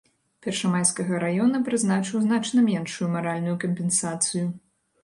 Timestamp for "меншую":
2.71-3.13